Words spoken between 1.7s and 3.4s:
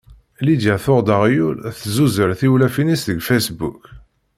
tzuzer tiwlafin-is deg